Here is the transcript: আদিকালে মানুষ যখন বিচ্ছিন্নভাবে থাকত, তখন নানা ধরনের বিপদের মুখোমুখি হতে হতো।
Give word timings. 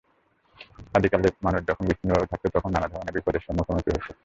আদিকালে 0.95 1.27
মানুষ 1.45 1.61
যখন 1.69 1.83
বিচ্ছিন্নভাবে 1.89 2.29
থাকত, 2.31 2.45
তখন 2.55 2.69
নানা 2.71 2.87
ধরনের 2.87 3.15
বিপদের 3.15 3.41
মুখোমুখি 3.49 3.89
হতে 3.89 4.01
হতো। 4.03 4.13